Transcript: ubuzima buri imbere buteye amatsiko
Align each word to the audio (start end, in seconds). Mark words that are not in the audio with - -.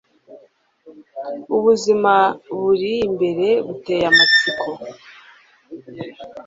ubuzima 1.55 2.13
buri 2.57 2.93
imbere 3.07 3.47
buteye 3.67 4.03
amatsiko 4.11 4.65